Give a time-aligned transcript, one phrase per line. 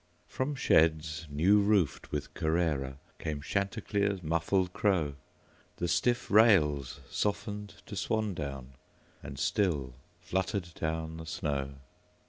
[0.27, 5.13] From sheds new roofed with CarraraCame Chanticleer's muffled crow,
[5.75, 8.73] The stiff rails softened to swan's down,
[9.21, 11.75] And still fluttered down the snow.